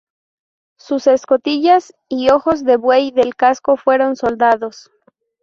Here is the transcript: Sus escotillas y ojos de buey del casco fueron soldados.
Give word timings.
Sus 0.79 1.05
escotillas 1.05 1.93
y 2.09 2.31
ojos 2.31 2.63
de 2.63 2.75
buey 2.77 3.11
del 3.11 3.35
casco 3.35 3.77
fueron 3.77 4.15
soldados. 4.15 4.89